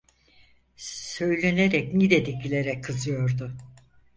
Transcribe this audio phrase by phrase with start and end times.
[0.77, 3.55] Söylenerek Niğde'dekilere kızıyordu.